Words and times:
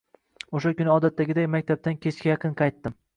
Oʻsha 0.59 0.69
kuni 0.79 0.89
ham 0.91 0.95
odatdagiday 1.01 1.47
maktabdan 1.57 1.99
kechga 2.07 2.31
yaqin 2.33 2.57
qaytdim. 2.63 2.97